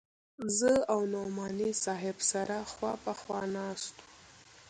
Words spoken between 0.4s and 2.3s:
زه او نعماني صاحب